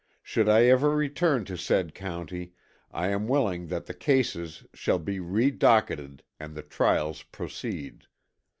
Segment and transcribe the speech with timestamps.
[0.23, 2.53] Should I ever return to said county
[2.91, 8.07] I am willing that the cases shall be redocketed and the trials proceed.